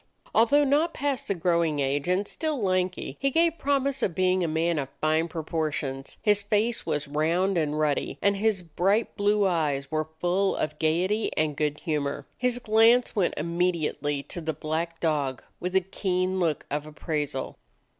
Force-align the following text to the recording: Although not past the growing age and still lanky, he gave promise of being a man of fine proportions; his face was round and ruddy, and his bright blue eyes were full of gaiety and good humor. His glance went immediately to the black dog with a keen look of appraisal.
Although 0.33 0.63
not 0.63 0.95
past 0.95 1.27
the 1.27 1.35
growing 1.35 1.77
age 1.77 2.07
and 2.07 2.27
still 2.27 2.59
lanky, 2.59 3.17
he 3.19 3.29
gave 3.29 3.59
promise 3.59 4.01
of 4.01 4.15
being 4.15 4.43
a 4.43 4.47
man 4.47 4.79
of 4.79 4.89
fine 4.99 5.27
proportions; 5.27 6.17
his 6.23 6.41
face 6.41 6.87
was 6.87 7.07
round 7.07 7.55
and 7.55 7.77
ruddy, 7.79 8.17
and 8.19 8.37
his 8.37 8.63
bright 8.63 9.15
blue 9.15 9.45
eyes 9.45 9.91
were 9.91 10.07
full 10.19 10.55
of 10.55 10.79
gaiety 10.79 11.29
and 11.37 11.55
good 11.55 11.81
humor. 11.81 12.25
His 12.35 12.57
glance 12.57 13.15
went 13.15 13.35
immediately 13.37 14.23
to 14.23 14.41
the 14.41 14.53
black 14.53 14.99
dog 15.01 15.43
with 15.59 15.75
a 15.75 15.81
keen 15.81 16.39
look 16.39 16.65
of 16.71 16.87
appraisal. 16.87 17.57